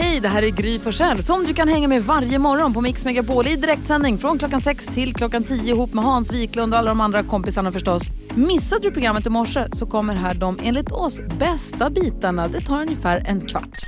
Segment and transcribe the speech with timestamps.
[0.00, 3.04] Hej, det här är Gry Forssell som du kan hänga med varje morgon på Mix
[3.04, 6.88] Megapol i direktsändning från klockan 6 till klockan 10 ihop med Hans Wiklund och alla
[6.88, 8.02] de andra kompisarna förstås.
[8.34, 12.48] Missade du programmet i morse så kommer här de enligt oss bästa bitarna.
[12.48, 13.78] Det tar ungefär en kvart.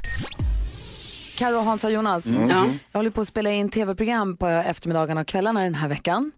[1.39, 2.27] Karo, Hans och Jonas,
[2.93, 6.33] jag håller på att spela in tv-program på eftermiddagarna och kvällarna den här veckan.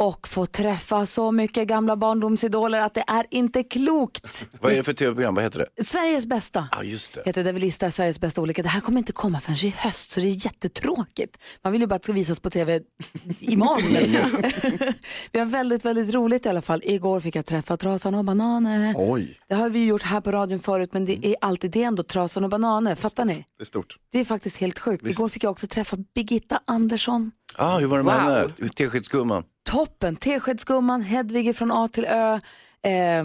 [0.00, 4.46] Och få träffa så mycket gamla barndomsidoler att det är inte klokt.
[4.60, 5.34] Vad är det för tv-program?
[5.34, 5.84] Vad heter det?
[5.84, 6.68] Sveriges bästa.
[6.72, 7.22] Ja, just det.
[7.26, 8.62] heter där vi listar Sveriges bästa olika.
[8.62, 11.38] Det här kommer inte komma förrän i höst så det är jättetråkigt.
[11.62, 12.80] Man vill ju bara att det ska visas på tv
[13.40, 14.92] imorgon.
[15.32, 16.80] vi har väldigt, väldigt roligt i alla fall.
[16.84, 18.94] Igår fick jag träffa Trasan och Bananer.
[18.96, 22.02] Oj, Det har vi gjort här på radion förut men det är alltid det ändå
[22.02, 22.94] Trasan och Bananer.
[22.94, 23.34] Fattar ni?
[23.56, 23.96] det är stort.
[24.12, 25.06] Det är faktiskt helt sjukt.
[25.06, 27.30] Igår fick jag också träffa Birgitta Andersson.
[27.56, 28.48] Ah, hur var det med henne?
[28.76, 29.44] Teskedsgumman?
[29.68, 30.16] Toppen!
[30.16, 32.40] Teskedsgumman, Hedvig från A till Ö,
[32.82, 33.18] eh,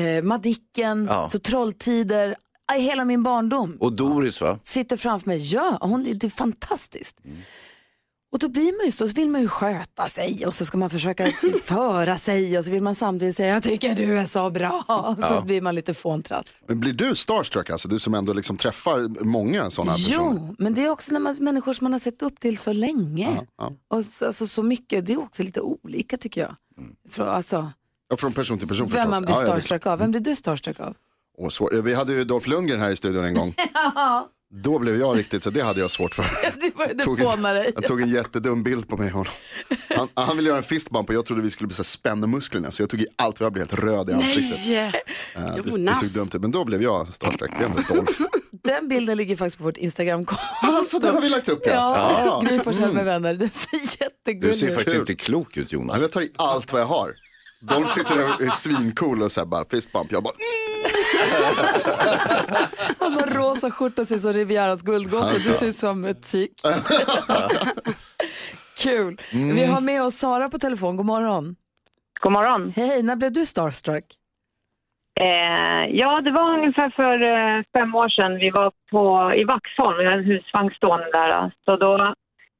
[0.00, 1.28] eh, Madicken, Ja.
[1.28, 2.36] så Trolltider.
[2.66, 3.76] Aj, Hela min barndom.
[3.80, 4.58] Och Doris va?
[4.62, 5.52] sitter framför mig.
[5.54, 7.16] Ja, hon, det är fantastiskt.
[8.32, 10.78] Och då blir man ju så, så vill man ju sköta sig och så ska
[10.78, 11.26] man försöka
[11.64, 14.84] föra sig och så vill man samtidigt säga jag tycker du är så bra.
[15.18, 16.46] Och så blir man lite fåntratt.
[16.68, 17.88] Men blir du starstruck alltså?
[17.88, 20.16] Du som ändå liksom träffar många sådana personer.
[20.16, 22.72] Jo, men det är också när man, människor som man har sett upp till så
[22.72, 23.46] länge.
[23.56, 23.72] ja.
[23.88, 26.54] Och så, alltså, så mycket, det är också lite olika tycker jag.
[27.10, 27.70] För, alltså,
[28.08, 29.10] Ja, från person till person vem förstås.
[29.10, 29.98] man blir Ja, ja, starstruck av.
[29.98, 30.96] Vem blir du starstruck av?
[31.38, 31.70] Åh, svår.
[31.82, 33.54] Vi hade ju Dolph Lundgren här i studion en gång.
[34.54, 36.24] Då blev jag riktigt, så det hade jag svårt för.
[36.60, 37.72] Du började Tog fåna en, dig.
[37.74, 39.32] jag tog en jättedum bild på mig och honom.
[39.96, 42.70] Han, han ville göra en fistbump och jag trodde vi skulle bli så spänna musklerna
[42.70, 44.58] så jag tog i allt och jag blev helt röd i ansiktet.
[44.66, 44.92] Nej!
[45.34, 47.50] Eh, det, det såg dumt ut men då blev jag starstruck.
[47.58, 48.22] Det är ändå Dolph.
[48.64, 50.42] Den bilden ligger faktiskt på vårt Instagramkonto.
[50.62, 51.72] Alltså den har vi lagt upp ja.
[51.72, 52.48] Ja, Ja.
[52.48, 53.34] Gry Forssell med vänner.
[53.34, 54.74] Den ser Du jättegullig ser ut.
[54.74, 55.00] faktiskt Kul.
[55.00, 55.94] inte klok ut Jonas.
[55.94, 57.14] men Jag tar i allt vad jag har.
[57.68, 60.12] Dolph sitter där och är svincool och så här bara fistbump.
[60.12, 60.34] Jag bara
[63.00, 65.32] Han har rosa skjorta ser ut som Rivieras guldgosse.
[65.34, 65.50] Alltså.
[65.50, 66.52] Du ser ut som ett psyk.
[68.78, 69.18] Kul.
[69.32, 69.56] Mm.
[69.56, 70.96] Vi har med oss Sara på telefon.
[70.96, 71.56] God morgon.
[72.20, 72.72] God morgon.
[72.76, 74.04] Hej, när blev du starstruck?
[75.20, 78.38] Eh, ja, det var ungefär för eh, fem år sedan.
[78.38, 81.52] Vi var på, i Vaxholm, vi hade en husvagn stående där.
[81.64, 82.14] Så då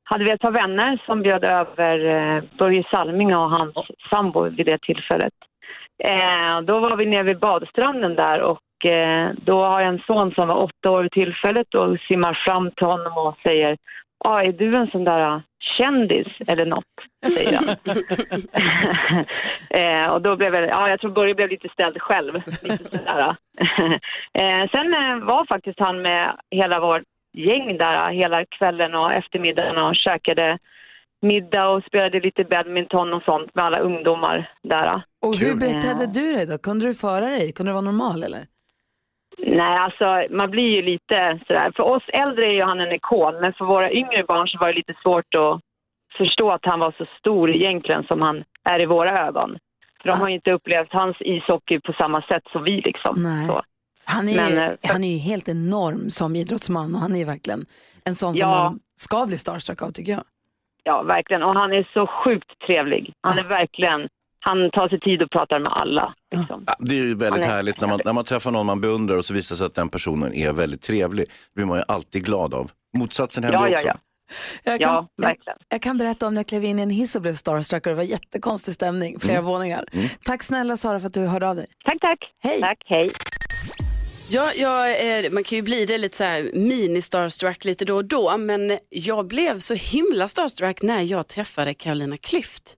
[0.04, 3.74] hade vi ett par vänner som bjöd över eh, Börje Salming och hans
[4.10, 5.34] sambo vid det tillfället.
[6.04, 10.34] Eh, då var vi nere vid badstranden där och eh, då har jag en son
[10.34, 13.76] som var åtta år vid tillfället och simmar fram till honom och säger
[14.24, 15.40] ah, är du en sån där uh,
[15.76, 16.84] kändis eller något?
[17.34, 17.76] säger han.
[20.04, 22.34] eh, och då blev jag, ja jag tror Börje blev lite ställd själv.
[22.62, 23.36] Lite sådär.
[24.40, 27.02] eh, sen eh, var faktiskt han med hela vårt
[27.32, 30.58] gäng där uh, hela kvällen och eftermiddagen och käkade
[31.22, 35.02] middag och spelade lite badminton och sånt med alla ungdomar där.
[35.22, 36.58] Och hur betedde du dig då?
[36.58, 37.52] Kunde du föra dig?
[37.52, 38.46] Kunde du vara normal eller?
[39.38, 41.72] Nej, alltså man blir ju lite sådär.
[41.76, 44.66] För oss äldre är ju han en ikon, men för våra yngre barn så var
[44.68, 45.60] det lite svårt att
[46.18, 49.58] förstå att han var så stor egentligen som han är i våra ögon.
[50.02, 53.22] För de har ju inte upplevt hans ishockey på samma sätt som vi liksom.
[53.22, 53.46] Nej.
[53.46, 53.62] Så.
[54.04, 57.24] Han är, Men, ju, eh, han är ju helt enorm som idrottsman och han är
[57.26, 57.66] verkligen
[58.04, 58.64] en sån som Ja.
[58.64, 60.22] man ska bli starstruck av tycker jag.
[60.84, 61.42] Ja, verkligen.
[61.42, 63.12] Och han är så sjukt trevlig.
[63.20, 64.08] Han är verkligen,
[64.40, 66.14] han tar sig tid och pratar med alla.
[66.36, 66.64] Liksom.
[66.66, 69.16] Ja, Det är ju väldigt är- härligt när man, när man träffar någon man beundrar
[69.16, 71.26] och så visar sig att den personen är väldigt trevlig.
[71.28, 72.70] Det blir man ju alltid glad av.
[72.96, 73.88] Motsatsen händer Ja, ja, också.
[73.88, 73.94] ja.
[74.64, 75.58] Jag kan, Ja, jag, verkligen.
[75.68, 77.90] jag kan berätta om när jag klev in i en hiss och blev starstruck och
[77.90, 79.44] det var jättekonstig stämning, flera Mm.
[79.50, 79.84] våningar.
[80.24, 81.66] Tack snälla Sara för att du hörde av dig.
[81.84, 82.18] Tack, tack.
[82.42, 82.60] Hej.
[82.60, 83.10] Tack, hej.
[84.30, 88.04] Ja, jag, eh, man kan ju bli det lite så här mini-starstruck lite då och
[88.04, 92.74] då, men jag blev så himla starstruck när jag träffade Carolina Klüft.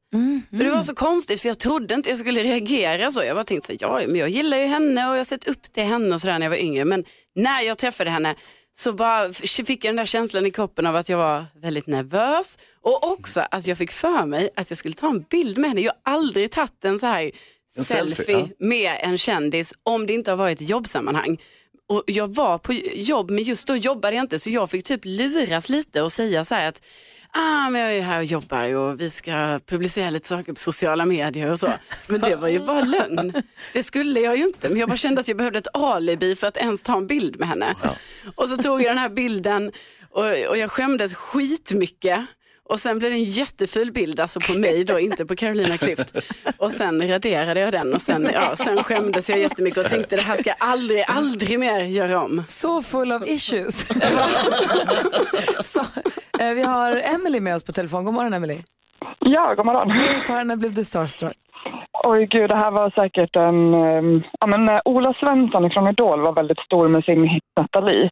[0.53, 3.25] Och det var så konstigt för jag trodde inte jag skulle reagera så.
[3.25, 5.49] Jag bara tänkte så här, ja, men jag gillar ju henne och jag har sett
[5.49, 6.85] upp till henne och sådär när jag var yngre.
[6.85, 7.05] Men
[7.35, 8.35] när jag träffade henne
[8.77, 12.59] så bara fick jag den där känslan i kroppen av att jag var väldigt nervös
[12.83, 15.81] och också att jag fick för mig att jag skulle ta en bild med henne.
[15.81, 17.31] Jag har aldrig tagit en så här
[17.77, 18.67] En selfie, selfie, ja.
[18.67, 21.39] med en kändis om det inte har varit i jobbsammanhang.
[21.87, 25.01] Och jag var på jobb men just då jobbade jag inte så jag fick typ
[25.05, 26.81] luras lite och säga så här att
[27.31, 31.05] ah, men jag är här och jobbar och vi ska publicera lite saker på sociala
[31.05, 31.73] medier och så.
[32.07, 33.43] Men det var ju bara lögn.
[33.73, 36.47] Det skulle jag ju inte men jag bara kände att jag behövde ett alibi för
[36.47, 37.75] att ens ta en bild med henne.
[38.35, 39.73] Och så tog jag den här bilden
[40.11, 42.21] och, och jag skämdes skitmycket.
[42.69, 46.23] Och sen blev det en jätteful bild, alltså på mig då, inte på Carolina Klüft.
[46.57, 50.23] Och sen raderade jag den och sen, ja, sen skämdes jag jättemycket och tänkte det
[50.23, 52.43] här ska jag aldrig, aldrig mer göra om.
[52.47, 53.87] Så full of issues.
[55.61, 55.81] så,
[56.39, 58.05] eh, vi har Emily med oss på telefon.
[58.05, 58.63] God morgon Emily.
[59.19, 59.91] Ja, god morgon.
[59.91, 61.37] Hej, när blev du starstruck?
[62.07, 63.75] Oj gud, det här var säkert en...
[63.75, 68.11] ehm, ja, men, eh, Ola Svensson från Idol var väldigt stor med sin hit Nathalie.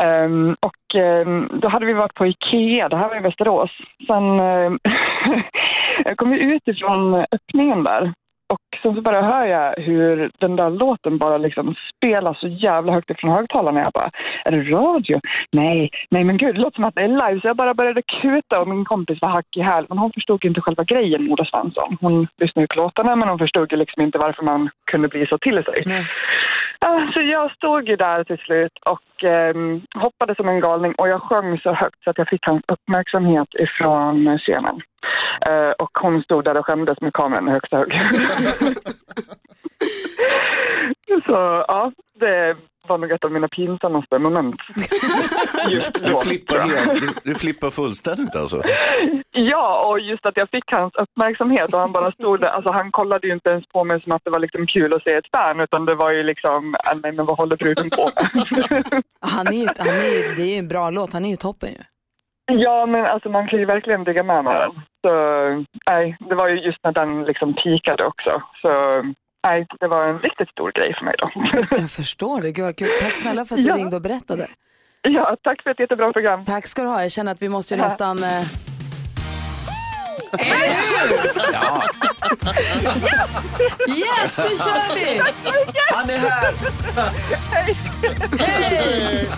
[0.00, 3.70] Ehm, och ehm, då hade vi varit på Ikea, det här var i Västerås.
[4.06, 4.78] Sen ehm,
[6.16, 8.12] kom vi ut ifrån öppningen där.
[8.52, 12.92] Och sen så bara hör jag hur den där låten bara liksom spelar så jävla
[12.92, 13.80] högt ifrån högtalarna.
[13.80, 14.10] Jag bara,
[14.44, 15.20] är det radio?
[15.52, 17.40] Nej, nej men gud, det låter som att det är live.
[17.40, 19.86] Så jag bara började kuta och min kompis var hack i häl.
[19.88, 21.96] Men hon förstod inte själva grejen, Moda Svensson.
[22.00, 25.26] Hon lyssnade ju på låtarna men hon förstod ju liksom inte varför man kunde bli
[25.26, 26.04] så till sig.
[26.80, 31.08] Ja, så jag stod ju där till slut och ehm, hoppade som en galning och
[31.08, 34.80] jag sjöng så högt så att jag fick hans uppmärksamhet ifrån scenen.
[35.48, 37.88] Eh, och hon stod där och skämdes med kameran högst hög.
[41.26, 42.56] så ja, det
[42.88, 44.54] var nog ett av mina pinsammaste moment.
[45.70, 48.62] Just Du då, flippar, helt, du, du flippar fullständigt alltså.
[49.30, 52.48] Ja, och just att jag fick hans uppmärksamhet och han bara stod där.
[52.48, 55.02] Alltså han kollade ju inte ens på mig som att det var liksom kul att
[55.02, 58.08] se ett fan utan det var ju liksom, "Ah, nej men vad håller bruden på
[58.16, 59.02] med?
[59.20, 61.36] Han är ju, han är ju, det är ju en bra låt, han är ju
[61.36, 61.78] toppen ju.
[62.52, 64.72] Ja, men alltså man kan ju verkligen digga med med den.
[65.02, 65.10] Så
[65.90, 68.42] nej, det var ju just när den liksom pikade också.
[68.62, 68.68] Så
[69.48, 71.30] nej, det var en riktigt stor grej för mig då.
[71.80, 72.52] Jag förstår det.
[72.52, 72.90] Gud, kul.
[73.00, 73.76] Tack snälla för att du Ja.
[73.76, 74.46] ringde och berättade.
[75.02, 76.44] ja, tack för ett jättebra program.
[76.44, 77.02] Tack ska du ha.
[77.02, 77.84] Jag känner att vi måste ju Ja.
[77.86, 78.18] nästan...
[78.24, 78.42] Eh...
[81.52, 81.82] Ja,
[83.88, 85.20] Yes, nu kör vi!
[85.94, 86.54] han är här!
[88.40, 89.28] Hej!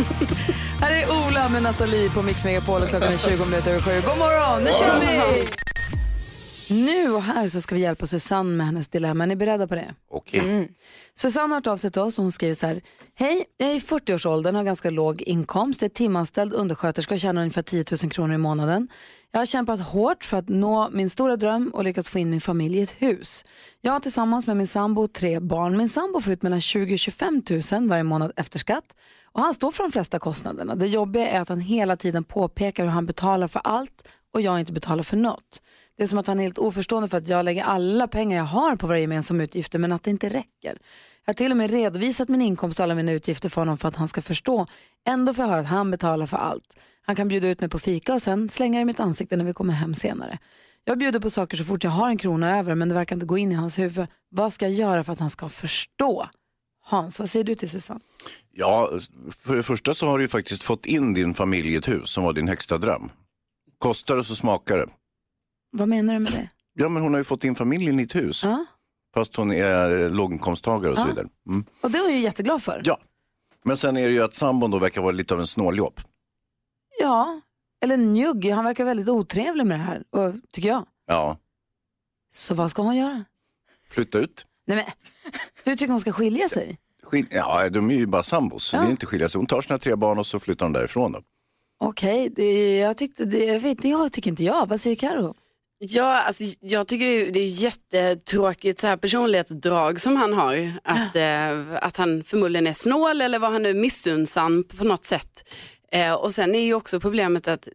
[0.80, 3.90] Här är Ola med Nathalie på Mix Megapol och klockan är 20 minuter över sju.
[4.08, 5.44] God morgon, nu kör vi!
[6.70, 9.25] Nu och här så ska vi hjälpa Susanne med hennes dilemma.
[9.25, 9.94] Är ni beredda på det?
[10.10, 10.70] Okej.
[11.14, 12.80] Susanne har hört av sig till oss och hon skriver så här.
[13.14, 15.82] Hej, jag är i 40-årsåldern och har ganska låg inkomst.
[15.82, 18.88] Jag är timanställd undersköterska och tjänar ungefär 10 000 kronor i månaden.
[19.32, 22.40] Jag har kämpat hårt för att nå min stora dröm och lyckats få in min
[22.40, 23.44] familj i ett hus.
[23.81, 25.76] Jag har tillsammans med min sambo och tre barn.
[25.76, 27.42] Min sambo får ut mellan 20 och 25
[27.72, 28.84] 000 varje månad efter skatt.
[29.32, 30.75] Och han står för de flesta kostnaderna.
[30.75, 34.60] Det jobbiga är att han hela tiden påpekar hur han betalar för allt och jag
[34.60, 35.62] inte betalar för något.
[35.96, 38.44] Det är som att han är helt oförstående för att jag lägger alla pengar jag
[38.44, 40.78] har på våra gemensamma utgifter men att det inte räcker.
[41.25, 43.88] Jag har till och med redovisat min inkomst och alla mina utgifter för honom för
[43.88, 44.66] att han ska förstå.
[45.08, 46.78] Ändå får jag höra att han betalar för allt.
[47.02, 49.44] Han kan bjuda ut mig på fika och sen slänga det i mitt ansikte när
[49.44, 50.38] vi kommer hem senare.
[50.84, 53.26] Jag bjuder på saker så fort jag har en krona över men det verkar inte
[53.26, 54.06] gå in i hans huvud.
[54.28, 56.28] Vad ska jag göra för att han ska förstå?
[56.88, 58.00] Hans, vad säger du till Susanne?
[58.52, 58.90] Ja,
[59.38, 62.11] för det första så har du ju faktiskt fått in din familj i ett hus
[62.11, 63.11] som var din högsta dröm.
[63.79, 64.87] Kostar det så smakar det.
[65.70, 66.50] Vad menar du med det?
[66.75, 68.44] Ja, men hon har ju fått in familjen i ett hus.
[68.44, 68.64] Ja.
[69.14, 71.06] Fast hon är låginkomsttagare och så Ja.
[71.08, 71.29] vidare.
[71.49, 71.64] Mm.
[71.82, 72.82] Och det är hon ju jätteglad för.
[72.85, 72.99] Ja,
[73.64, 76.00] men sen är det ju att sambon då verkar vara lite av en snåljåp.
[77.00, 77.41] Ja,
[77.81, 78.50] eller njugg.
[78.50, 80.87] Han verkar väldigt otrevlig med det här, och, tycker jag.
[81.06, 81.38] Ja,
[82.31, 83.25] Så vad ska hon göra?
[83.91, 84.46] flytta ut.
[84.69, 84.85] Nej, men,
[85.65, 86.79] du tycker hon ska skilja sig?
[87.03, 88.65] Skil- ja, de är ju bara sambos.
[88.65, 88.81] så Ja.
[88.81, 89.38] Det är inte skilja sig.
[89.38, 91.23] Hon tar sina tre barn och så flyttar de därifrån då.
[91.81, 94.69] Okej, det, jag tyckte det, jag vet, det tycker inte jag.
[94.69, 95.35] Vad säger Karo?
[95.79, 100.73] Ja, alltså, jag tycker det är, det är jättetråkigt så här personlighetsdrag som han har.
[100.85, 105.44] Att, eh, att han förmodligen är snål eller var han nu missunnsam på något sätt.
[105.93, 107.69] Eh, och sen är ju också problemet att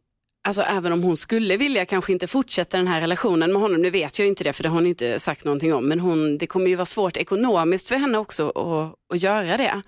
[0.48, 3.90] Alltså även om hon skulle vilja kanske inte fortsätta den här relationen med honom, nu
[3.90, 6.48] vet jag inte det för det har hon inte sagt någonting om, men hon, det
[6.48, 9.82] kommer ju vara svårt ekonomiskt för henne också att, att göra det.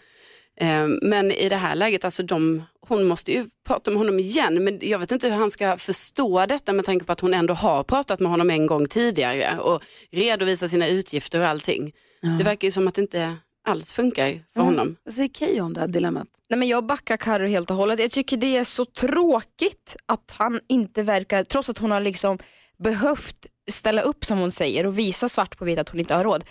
[0.57, 4.63] Eh, Men i det här läget, alltså de, hon måste ju prata med honom igen,
[4.63, 7.53] men jag vet inte hur han ska förstå detta med tanke på att hon ändå
[7.53, 9.81] har pratat med honom en gång tidigare och
[10.11, 11.91] redovisa sina utgifter och allting.
[12.37, 14.95] Det verkar ju som att det inte alls funkar för honom.
[15.03, 16.27] Vad säger Keyyo om det här dilemmat?
[16.49, 17.99] Nej, men jag backar Carro helt och hållet.
[17.99, 22.39] Jag tycker det är så tråkigt att han inte verkar, trots att hon har liksom
[22.77, 26.23] behövt ställa upp som hon säger och visa svart på vitt att hon inte har
[26.23, 26.43] råd.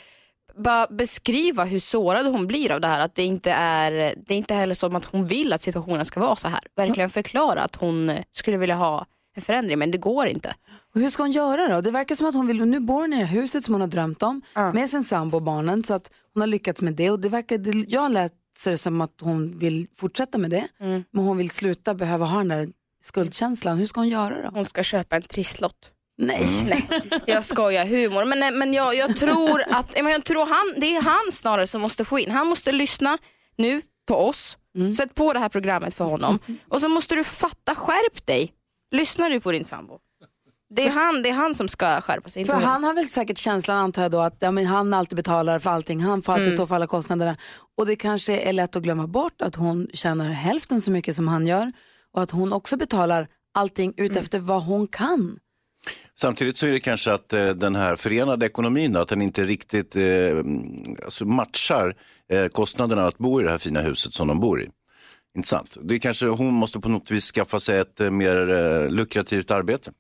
[0.56, 3.00] Bara beskriva hur sårad hon blir av det här.
[3.00, 6.20] Att det inte är, det är inte heller som att hon vill att situationen ska
[6.20, 6.60] vara så här.
[6.76, 10.54] Verkligen förklara att hon skulle vilja ha en förändring men det går inte.
[10.94, 11.80] Och hur ska hon göra då?
[11.80, 13.80] Det verkar som att hon vill, nu bor hon i det här huset som hon
[13.80, 14.42] har drömt om
[14.74, 17.58] med sin sambo och barnen så att hon har lyckats med det och det verkar,
[17.58, 20.68] det, jag läser det som att hon vill fortsätta med det
[21.10, 22.68] men hon vill sluta behöva ha den där
[23.02, 23.78] skuldkänslan.
[23.78, 24.50] Hur ska hon göra då?
[24.54, 25.90] Hon ska köpa en trisslott.
[26.16, 26.46] Nej.
[26.68, 26.88] Nej,
[27.26, 28.24] jag skojar humor.
[28.24, 32.04] Men, men jag, jag tror att jag tror han, det är han snarare som måste
[32.04, 32.30] få in.
[32.30, 33.18] Han måste lyssna
[33.56, 34.58] nu på oss.
[34.96, 36.38] Sätt på det här programmet för honom.
[36.68, 38.52] Och så måste du fatta, skärp dig.
[38.94, 39.98] Lyssna nu på din sambo.
[40.74, 42.40] Det är, han, det är han som ska skärpa sig.
[42.40, 42.68] inte För hon.
[42.70, 45.70] han har väl säkert känslan antar jag då att ja, men han alltid betalar för
[45.70, 46.56] allting, han får alltid Mm.
[46.56, 47.36] stå för alla kostnaderna.
[47.76, 51.28] Och det kanske är lätt att glömma bort att hon tjänar hälften så mycket som
[51.28, 51.72] han gör
[52.12, 54.10] och att hon också betalar allting Mm.
[54.10, 55.38] utefter vad hon kan.
[56.20, 59.44] Samtidigt så är det kanske att eh, den här förenade ekonomin, då, att den inte
[59.44, 60.04] riktigt eh,
[61.04, 61.96] alltså matchar
[62.30, 64.70] eh, kostnaderna att bo i det här fina huset som de bor i.
[65.36, 65.76] Inte sant?
[65.82, 69.50] Det är kanske hon måste på något vis skaffa sig ett eh, mer eh, lukrativt
[69.50, 69.92] arbete.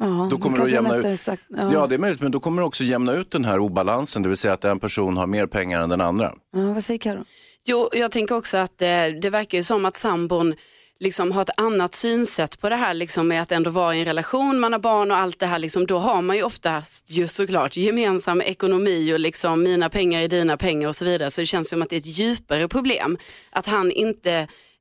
[0.00, 1.20] Ja, Då kommer det att jämna ut.
[1.20, 1.86] Sagt, Ja.
[1.86, 4.38] det är möjligt, men då kommer det också jämna ut den här obalansen, det vill
[4.38, 6.34] säga att en person har mer pengar än den andra.
[6.52, 7.24] Ja, vad säger Karo?
[7.64, 10.54] Jo, jag tänker också att det, det verkar ju som att sambon
[11.00, 14.04] liksom har ett annat synsätt på det här liksom med att ändå vara i en
[14.04, 17.28] relation, man har barn och allt det här, liksom, då har man ju oftast ju
[17.28, 21.30] såklart gemensam ekonomi och liksom mina pengar är dina pengar och så vidare.
[21.30, 23.18] Så det känns som att det är ett djupare problem.
[23.50, 24.32] Att han inte,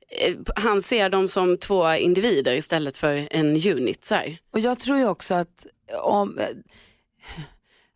[0.09, 4.05] eh, han ser dem som två individer istället för en unit.
[4.05, 4.37] Så här.
[4.53, 5.65] Och jag tror ju också att
[6.01, 6.47] om, eh,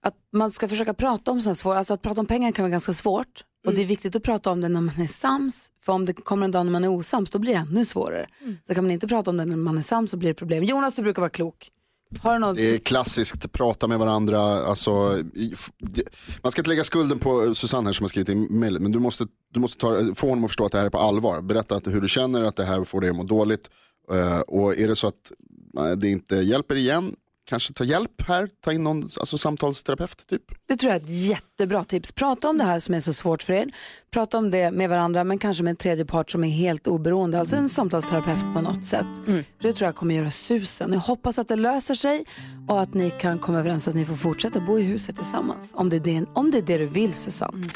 [0.01, 2.71] att man ska försöka prata om sådana svåra, alltså att prata om pengar kan vara
[2.71, 3.43] ganska svårt.
[3.65, 5.71] Och det är viktigt att prata om det när man är sams.
[5.85, 8.27] För om det kommer en dag när man är osams, då blir det ännu svårare.
[8.67, 10.63] Så kan man inte prata om det när man är sams så blir det problem.
[10.63, 11.71] Jonas, du brukar vara klok.
[12.21, 12.55] Har du något?
[12.55, 14.39] Det är klassiskt, prata med varandra.
[14.39, 14.91] Alltså,
[16.41, 18.99] man ska inte lägga skulden på Susanne här som har skrivit i mejlet, men du
[18.99, 21.41] måste, du måste ta, få honom att förstå att det här är på allvar.
[21.41, 23.69] Berätta att, hur du känner, att det här får dig att må dåligt.
[24.11, 25.31] Eh, och är det så att
[25.97, 27.15] det inte hjälper igen,
[27.45, 30.41] kanske ta hjälp här, ta in någon alltså, samtalsterapeut typ.
[30.67, 32.11] Det tror jag är ett jättebra tips.
[32.11, 33.71] Prata om det här som är så svårt för er.
[34.11, 37.39] Prata om det med varandra men kanske med en tredje part som är helt oberoende.
[37.39, 39.07] Alltså en samtalsterapeut på något sätt.
[39.25, 40.93] För det tror jag kommer göra susen.
[40.93, 42.25] Jag hoppas att det löser sig
[42.67, 45.71] och att ni kan komma överens att ni får fortsätta bo i huset tillsammans.
[45.73, 47.69] Om det är det, om det, är det du vill Susanne.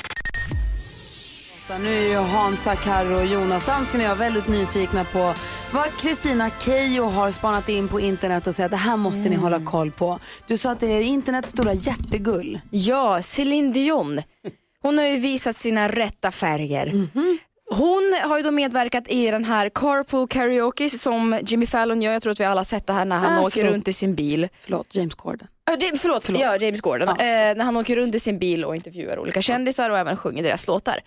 [1.67, 5.33] Så Nu är ju Hansa, Karo och Jonas Dansken och jag väldigt nyfikna på
[5.73, 9.35] vad Kristina Keijo har spanat in på internet och säger att det här måste ni
[9.35, 10.19] hålla koll på.
[10.47, 12.59] Du sa att det är internets stora hjärtegull.
[12.71, 14.21] Ja, Céline Dion.
[14.81, 16.85] Hon har ju visat sina rätta färger.
[16.93, 17.37] Mhm.
[17.75, 22.13] Hon har ju då medverkat i den här Carpool Karaoke som Jimmy Fallon gör.
[22.13, 23.73] Jag tror att vi alla har sett det här när han Ah, åker förlåt.
[23.73, 24.47] runt i sin bil.
[24.61, 25.47] Förlåt, James Corden.
[25.65, 27.09] Ja, det, förlåt, ja James Gordon.
[27.09, 30.43] Eh, när han åker runt i sin bil och intervjuar olika kändisar och även sjunger
[30.43, 30.99] deras låtar.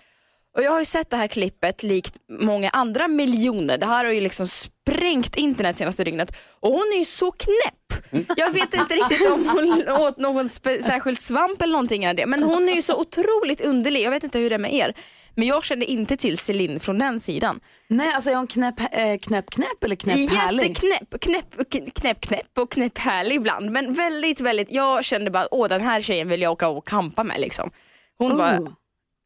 [0.57, 3.79] Och jag har ju sett det här klippet likt många andra miljoner.
[3.79, 6.37] Det här har ju liksom sprängt internet senaste dygnet.
[6.61, 8.27] Och hon är ju så knäpp.
[8.37, 12.27] Jag vet inte riktigt om hon åt någon särskild svamp eller någonting av det.
[12.27, 14.03] Men hon är ju så otroligt underlig.
[14.03, 14.95] Jag vet inte hur det är med er.
[15.35, 17.61] Men jag kände inte till Celine från den sidan.
[17.89, 20.63] Nej, alltså är hon knäpp, eh, knäpp, knäpp eller knäpp härlig?
[20.63, 23.71] Jätteknäpp, knäpp, knäpp, knäpp, knäpp och knäpp härlig ibland.
[23.71, 27.25] Men väldigt, väldigt, jag kände bara, åh den här tjejen vill jag åka och kampa
[27.25, 27.71] med liksom.
[28.19, 28.37] Hon Oh.
[28.39, 28.59] bara,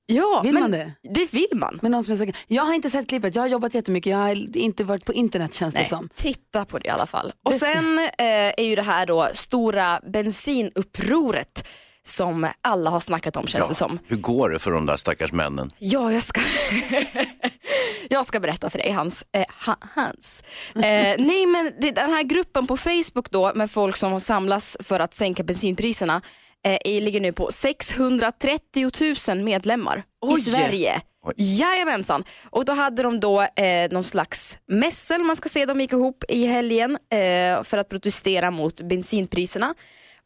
[0.07, 0.93] ja Vill men man det?
[1.03, 1.79] det vill man.
[1.83, 2.27] Men någon som är så...
[2.47, 5.55] Jag har inte sett klippet, jag har jobbat jättemycket, jag har inte varit på internet
[5.55, 6.09] känns det Nej, som.
[6.15, 7.33] titta på det i alla fall.
[7.45, 8.09] Och Det ska- sen eh,
[8.57, 11.65] är ju det här då stora bensinupproret
[12.07, 13.99] som alla har snackat om känns det som.
[14.07, 15.69] Hur går det för de där stackars männen?
[15.79, 16.41] Ja, jag ska,
[18.11, 19.25] jag ska berätta för dig Hans.
[19.33, 20.43] Eh, ha, Hans.
[20.75, 20.81] Eh,
[21.19, 25.15] nej men det, den här gruppen på Facebook då med folk som samlas för att
[25.15, 26.23] sänka bensinpriserna
[26.65, 28.91] eh, ligger nu på 630
[29.29, 30.41] 000 medlemmar i Oj.
[30.41, 31.01] Sverige.
[31.27, 31.35] Oj.
[31.37, 32.25] Jajamensan.
[32.51, 36.25] Och då hade de då eh, någon slags mässel man ska se, de gick ihop
[36.29, 39.75] i helgen eh, för att protestera mot bensinpriserna.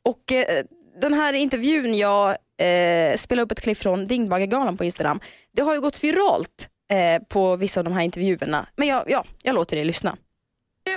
[0.04, 0.64] Och eh,
[1.00, 2.28] den här intervjun jag
[2.60, 5.20] eh, spelade upp ett klipp från Dingbaggegalan på Instagram.
[5.52, 8.66] Det har ju gått viralt eh, på vissa av de här intervjuerna.
[8.76, 10.16] Men jag, ja, jag låter er lyssna.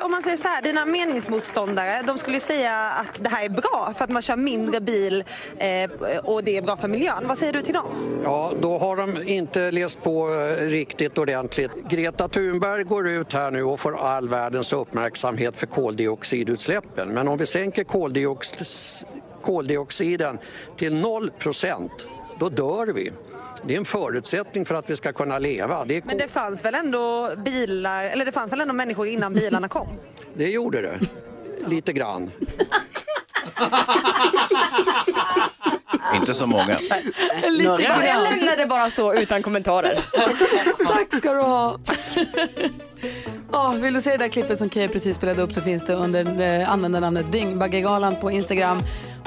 [0.04, 3.94] Om man säger så här, dina meningsmotståndare, de skulle säga att det här är bra
[3.98, 5.24] för att man kör mindre bil
[5.58, 5.90] eh,
[6.24, 7.28] och det är bra för miljön.
[7.28, 8.22] Vad säger du till dem?
[8.24, 11.72] Ja, då har de inte läst på eh, riktigt ordentligt.
[11.90, 17.10] Greta Thunberg går ut här nu och får all världens uppmärksamhet för koldioxidutsläppen.
[17.10, 19.06] Men om vi sänker koldiox-
[19.42, 20.40] koldioxiden
[20.78, 22.08] till 0 procent,
[22.40, 23.12] då dör vi.
[23.64, 25.86] Det är en förutsättning för att vi ska kunna leva.
[25.86, 29.34] Det, är Men det fanns väl ändå bilar, eller det fanns väl ändå människor innan
[29.34, 29.88] bilarna kom?
[30.34, 31.00] det gjorde det.
[31.68, 32.32] Lite grann.
[36.16, 36.78] Inte så många.
[37.50, 40.00] Lite jag lämnar det bara så utan kommentarer.
[40.88, 41.80] Tack ska du ha.
[43.52, 45.94] Oh, vill du se det där klippet som Keyyo precis spelade upp så finns det
[45.94, 48.80] under eh, användarnamnet Dyngbaggegalan på Instagram.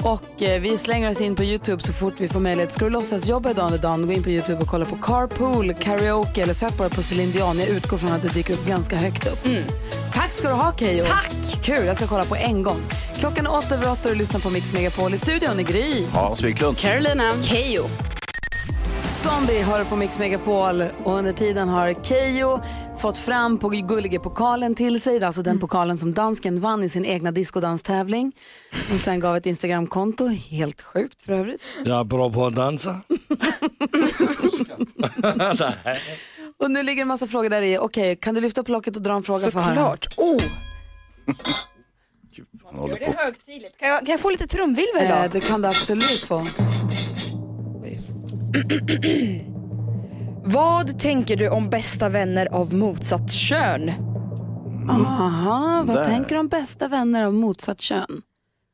[0.05, 2.73] Och eh, vi slänger oss in på Youtube så fort vi får möjlighet.
[2.73, 5.73] Ska du låtsas jobba idag under dagen, gå in på Youtube och kolla på Carpool,
[5.73, 7.59] Karaoke eller sök bara på Celine Dion.
[7.59, 9.39] Jag utgår från att det dyker upp ganska högt upp.
[10.13, 11.03] Tack ska du ha Keyyo.
[11.03, 11.63] Tack!
[11.63, 12.79] Kul, jag ska kolla på en gång.
[13.15, 16.05] Klockan är åtta över åtta och du lyssnar på Mix Megapol i studion i Gry.
[16.13, 16.77] Hans Wiklund.
[16.77, 17.31] Carolina.
[17.43, 17.83] Keyyo.
[19.09, 22.59] Zombie hör på Mix Megapol och under tiden har Keyyo
[22.97, 25.23] fått fram på gullige pokalen till sig.
[25.23, 28.31] Alltså den pokalen som dansken vann i sin egna discodanstävling.
[28.93, 31.61] Och sen gav ett Instagramkonto, helt sjukt för övrigt.
[31.85, 33.01] Jag är bra på att dansa.
[36.59, 37.77] Och nu ligger en massa frågor där i.
[37.77, 39.75] Okej, kan du lyfta upp locket och dra en fråga för att höra?
[39.75, 40.07] Såklart.
[40.17, 40.41] Oh.
[42.63, 43.77] Håller Det högtidligt.
[43.79, 45.27] Kan jag, kan jag få lite trumvirvel Eh, då?
[45.27, 46.45] det kan du absolut få.
[50.45, 53.89] Vad tänker du om bästa vänner av motsatt kön?
[54.89, 56.05] Aha, vad Där.
[56.05, 58.21] tänker du om bästa vänner av motsatt kön?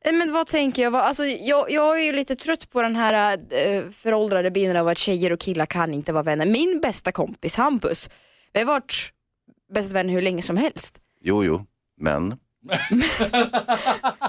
[0.06, 0.92] Eh, Men vad tänker jag?
[0.92, 4.88] Vad- Alltså, jag, jag är ju lite trött på den här äh, föråldrade bilden av
[4.88, 6.46] att tjejer och killar kan inte vara vänner.
[6.46, 8.10] Min bästa kompis Hampus,
[8.54, 8.94] vi har varit
[9.74, 11.00] bästa vänner hur länge som helst.
[11.22, 11.66] Jo, jo,
[12.02, 12.38] men.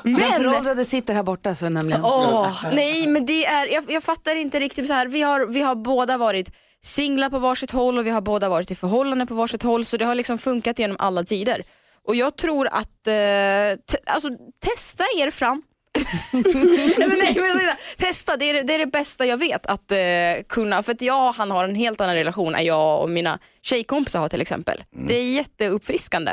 [0.05, 2.05] Den föråldrade sitter här borta så nämligen.
[2.05, 5.07] Åh, nej men det är, jag, jag fattar inte riktigt så här.
[5.07, 6.53] Vi har, vi har båda varit
[6.85, 9.97] singlar på varsitt håll och vi har båda varit i förhållande på varsitt håll så
[9.97, 11.63] det har liksom funkat genom alla tider.
[12.09, 13.15] Och jag tror att, eh,
[14.15, 14.29] alltså
[14.65, 15.63] testa er fram.
[16.33, 16.43] nej,
[16.99, 17.61] men nej, men,
[17.97, 19.99] testa, det är, det- är det bästa jag vet att eh,
[20.49, 20.83] kunna.
[20.83, 24.21] För att jag och han har en helt annan relation än jag och mina tjejkompisar
[24.21, 24.85] har till exempel.
[25.09, 26.33] Det är jätteuppfriskande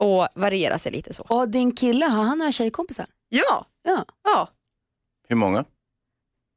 [0.00, 1.22] och variera sig lite så.
[1.22, 3.06] Och din kille, har han några tjejkompisar?
[3.28, 3.66] Ja.
[3.82, 4.04] Ja.
[4.24, 4.48] ja.
[5.28, 5.64] Hur många?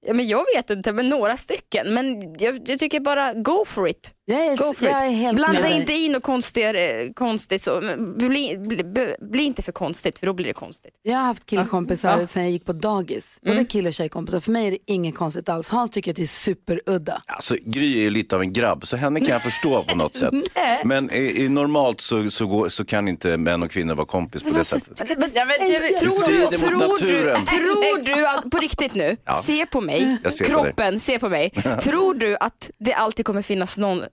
[0.06, 1.94] Ja, men jag vet inte, men några stycken.
[1.94, 4.14] Men jag, jag tycker bara go for it.
[4.30, 7.82] Jag go for jag är helt Blanda med inte in något konstigt, eh, konstigt så.
[8.18, 10.92] Bli, bli, bli, bli inte för konstigt för då blir det konstigt.
[11.04, 12.26] Jag har haft killkompisar Ja.
[12.28, 13.38] sen jag gick på dagis.
[13.42, 13.66] Både Mm.
[13.66, 14.40] kille och tjejkompisar.
[14.40, 15.70] För mig är det inget konstigt alls.
[15.70, 17.22] Hans tycker att det är superudda.
[17.28, 20.16] Alltså Gry är ju lite av en grabb, så henne kan jag förstå på något
[20.16, 20.34] sätt.
[20.84, 24.44] Men i, i normalt så, så, går, så kan inte män och kvinnor vara kompis
[24.44, 25.00] på det sättet.
[25.18, 27.46] Men, ja, men, det, Det tror, strider du, mot tror, du, naturen.
[27.46, 29.42] tror du att, på riktigt nu, Ja.
[29.46, 31.50] se på mig, ser på kroppen, se på mig.
[31.84, 34.04] tror du att det alltid kommer finnas någon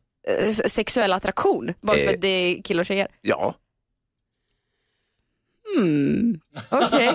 [0.67, 2.11] sexuell attraktion bara för Eh.
[2.15, 3.09] att det är killar och tjejer?
[3.21, 3.55] Ja,
[5.77, 6.41] Hmm.
[6.71, 7.13] Okej.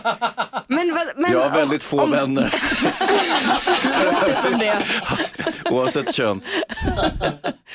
[0.67, 2.43] Men, vad- men, jag har väldigt få om- vänner.
[4.05, 4.83] låter som det.
[5.71, 6.41] Oavsett kön.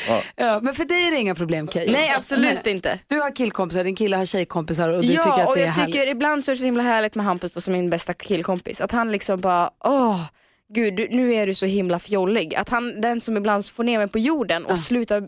[0.08, 0.22] Ja.
[0.36, 1.92] Ja, men för dig är det inga problem Keyyo?
[1.92, 2.98] Nej, absolut inte.
[3.06, 5.66] Du har killkompisar, din kille har tjejkompisar och du ja, tycker att och det är
[5.66, 5.94] jag härligt.
[5.94, 8.80] tycker ibland så är det så himla härligt med Hampus då, som min bästa killkompis.
[8.80, 10.20] Att han liksom bara, åh,
[10.74, 12.54] gud du, nu är du så himla fjollig.
[12.54, 15.26] Att han, den som ibland får ner mig på jorden och slutar,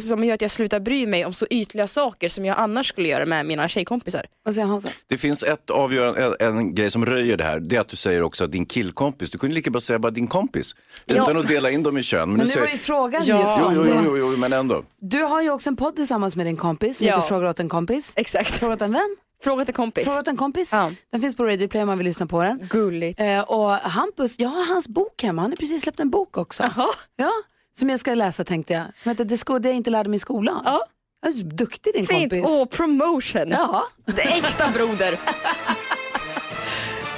[0.00, 3.08] som gör att jag slutar bry mig om så ytliga saker som jag annars skulle
[3.08, 4.26] göra med mina tjejkompisar.
[4.44, 4.88] Vad säger Hansa?
[5.06, 7.60] Det finns ett avgörande, en, en grej som röjer det här.
[7.60, 10.10] Det är att du säger också att din killkompis, du kunde lika bra säga bara
[10.10, 10.74] din kompis.
[11.04, 11.22] Ja.
[11.22, 12.28] Utan att dela in dem i kön.
[12.28, 13.44] Men du nu säger, var ju frågan ja.
[13.44, 14.02] just jo, om jo, det.
[14.04, 14.82] jo, jo, men ändå.
[15.00, 17.14] Du har ju också en podd tillsammans med din kompis som Ja.
[17.16, 18.12] heter Frågar åt en kompis.
[18.16, 18.50] Exakt.
[18.50, 19.16] Fråga åt en vän.
[19.42, 20.04] Fråga till kompis.
[20.04, 20.70] Fråga åt en kompis.
[21.10, 22.68] Den finns på Radio Play om man vill lyssna på den.
[22.70, 23.20] Gulligt.
[23.20, 25.42] Eh, och Hampus, jag har hans bok hemma.
[25.42, 26.70] Han har precis släppt en bok också.
[27.16, 27.30] Ja,
[27.76, 28.84] som jag ska läsa tänkte jag.
[29.02, 30.62] Som heter Det sko- det jag inte lärde mig i skolan.
[30.64, 30.80] Ja.
[31.26, 32.44] Alltså, duktig din Fint, kompis.
[32.50, 33.48] åh promotion.
[33.50, 33.84] Ja.
[34.04, 35.20] Det är äkta broder.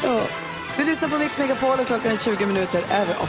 [0.04, 0.20] Ja.
[0.76, 3.26] Du lyssnar på Mix Megapol och klockan är 20 minuter över 8.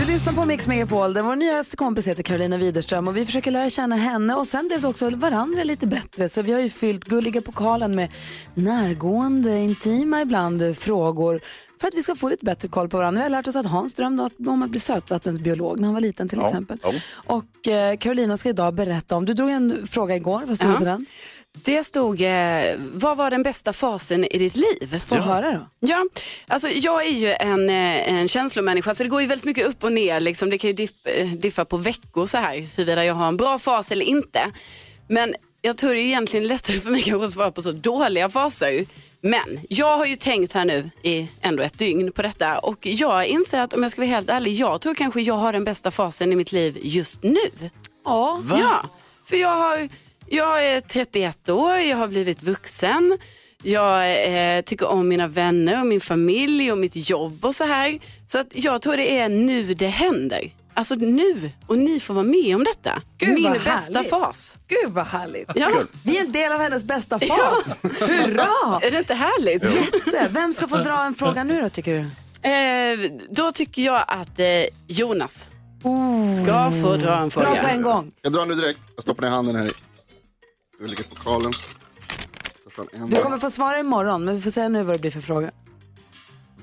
[0.00, 3.50] Du lyssnar på Mix Megapol där vår nyaste kompis heter Carolina Widerström och vi försöker
[3.50, 6.68] lära känna henne och sen blev det också varandra lite bättre så vi har ju
[6.68, 8.08] fyllt gulliga pokalen med
[8.54, 11.40] närgående, intima ibland frågor
[11.80, 13.18] för att vi ska få lite bättre koll på varandra.
[13.18, 16.28] Vi har lärt oss att Hans drömde om att bli sötvattensbiolog när han var liten
[16.28, 16.78] till Ja, exempel.
[16.82, 16.92] ja.
[17.14, 20.76] Och eh, Carolina ska idag berätta om, du drog en fråga igår, vad stod det
[20.78, 21.06] på den?
[21.64, 25.00] Det stod, eh, vad var den bästa fasen i ditt liv?
[25.06, 25.66] Få höra då.
[25.88, 26.06] Ja,
[26.46, 29.84] alltså jag är ju en, eh, en känslomänniska så det går ju väldigt mycket upp
[29.84, 30.20] och ner.
[30.20, 30.50] Liksom.
[30.50, 33.58] Det kan ju diff, eh, diffa på veckor så här, huruvida jag har en bra
[33.58, 34.40] fas eller inte.
[35.08, 38.28] Men jag tror det är egentligen lättare för mig kanske att svara på så dåliga
[38.28, 38.86] faser.
[39.22, 43.26] Men jag har ju tänkt här nu i ändå ett dygn på detta och jag
[43.26, 45.90] inser att om jag ska vara helt ärlig, jag tror kanske jag har den bästa
[45.90, 47.36] fasen i mitt liv just nu.
[48.04, 48.42] Ja.
[48.50, 48.88] Ja,
[49.24, 49.88] för jag, har,
[50.30, 53.18] jag är 31 år, jag har blivit vuxen.
[53.62, 54.24] Jag
[54.56, 57.98] eh, tycker om mina vänner och min familj och mitt jobb och så här.
[58.26, 60.54] Så att jag tror det är nu det händer.
[60.74, 63.02] Alltså nu, och ni får vara med om detta.
[63.18, 64.10] Gud, Min bästa härligt.
[64.10, 64.58] fas.
[64.68, 65.50] Gud vad härligt.
[65.54, 65.68] Ja.
[65.68, 65.86] Kul.
[66.04, 67.64] Vi är en del av hennes bästa fas.
[67.82, 68.80] Hurra!
[68.82, 69.74] Är det inte härligt?
[69.74, 70.28] Jätte.
[70.30, 72.00] Vem ska få dra en fråga nu då tycker du?
[72.48, 74.46] Eh, då tycker jag att eh,
[74.86, 75.50] Jonas
[76.44, 77.76] ska få dra en fråga.
[77.76, 78.12] gång.
[78.22, 78.80] Jag drar nu direkt.
[78.94, 79.70] Jag stoppar ner handen här i.
[80.80, 81.52] Du lägger pokalen.
[82.64, 83.10] Tar fram en.
[83.10, 85.50] Du kommer få svara imorgon men vi får säga nu vad det blir för fråga.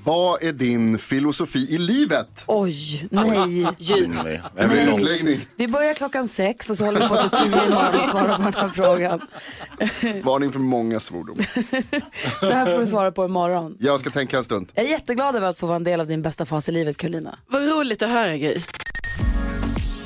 [0.03, 2.43] Vad är din filosofi i livet?
[2.47, 3.67] Oj, nej.
[3.79, 5.39] Utläggning.
[5.55, 8.43] Vi börjar klockan sex och så håller vi på till tio imorgon och svarar på
[8.43, 9.21] den här frågan.
[10.23, 11.47] Varning för många svordomar.
[12.41, 13.77] Det här får du svara på imorgon.
[13.79, 14.71] Jag ska tänka en stund.
[14.75, 16.97] Jag är jätteglad över att få vara en del av din bästa fas i livet,
[16.97, 17.37] Karolina.
[17.47, 18.61] Vad roligt att höra Gry.